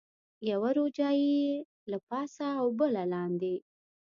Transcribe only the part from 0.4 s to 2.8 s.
یوه روجایۍ له پاسه او